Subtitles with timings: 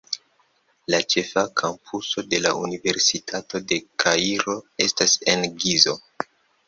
[0.93, 5.95] La ĉefa kampuso de la Universitato de Kairo estas en Gizo.